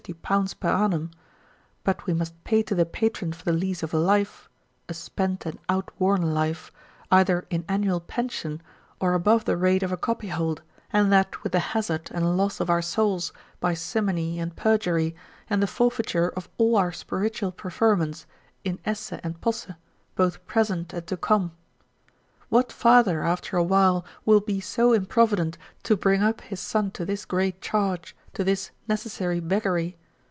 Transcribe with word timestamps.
_per 0.59 0.67
annum, 0.67 1.11
but 1.83 2.07
we 2.07 2.13
must 2.13 2.43
pay 2.43 2.63
to 2.63 2.73
the 2.73 2.87
patron 2.87 3.31
for 3.31 3.43
the 3.45 3.51
lease 3.53 3.83
of 3.83 3.93
a 3.93 3.99
life 3.99 4.49
(a 4.89 4.95
spent 4.95 5.45
and 5.45 5.59
out 5.69 5.91
worn 5.99 6.33
life) 6.33 6.71
either 7.11 7.45
in 7.51 7.63
annual 7.69 7.99
pension, 7.99 8.63
or 8.99 9.13
above 9.13 9.45
the 9.45 9.55
rate 9.55 9.83
of 9.83 9.91
a 9.91 9.97
copyhold, 9.97 10.63
and 10.91 11.11
that 11.13 11.43
with 11.43 11.51
the 11.51 11.59
hazard 11.59 12.09
and 12.15 12.35
loss 12.35 12.59
of 12.59 12.67
our 12.67 12.81
souls, 12.81 13.31
by 13.59 13.75
simony 13.75 14.39
and 14.39 14.55
perjury, 14.55 15.15
and 15.47 15.61
the 15.61 15.67
forfeiture 15.67 16.29
of 16.29 16.49
all 16.57 16.77
our 16.77 16.91
spiritual 16.91 17.51
preferments, 17.51 18.25
in 18.63 18.79
esse 18.83 19.11
and 19.23 19.39
posse, 19.39 19.75
both 20.15 20.43
present 20.47 20.93
and 20.93 21.05
to 21.05 21.15
come. 21.15 21.51
What 22.49 22.71
father 22.71 23.23
after 23.23 23.55
a 23.55 23.63
while 23.63 24.03
will 24.25 24.41
be 24.41 24.59
so 24.59 24.93
improvident 24.93 25.59
to 25.83 25.95
bring 25.95 26.21
up 26.23 26.41
his 26.41 26.59
son 26.59 26.89
to 26.91 27.05
his 27.05 27.23
great 27.23 27.61
charge, 27.61 28.13
to 28.33 28.43
this 28.43 28.71
necessary 28.89 29.39
beggary? 29.39 29.95